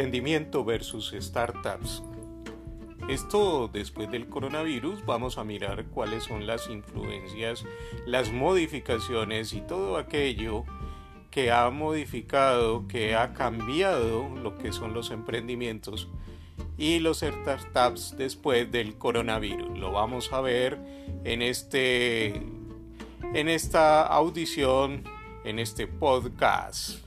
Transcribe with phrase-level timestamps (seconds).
[0.00, 2.02] Emprendimiento versus startups.
[3.06, 7.66] Esto después del coronavirus vamos a mirar cuáles son las influencias,
[8.06, 10.64] las modificaciones y todo aquello
[11.30, 16.08] que ha modificado, que ha cambiado lo que son los emprendimientos
[16.78, 19.78] y los startups después del coronavirus.
[19.78, 20.78] Lo vamos a ver
[21.24, 22.36] en este
[23.34, 25.04] en esta audición,
[25.44, 27.06] en este podcast.